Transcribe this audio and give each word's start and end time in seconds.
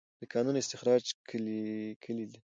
د 0.21 0.23
کانونو 0.31 0.57
استخراج 0.63 1.03
کلي 2.05 2.25
ده؟ 2.31 2.39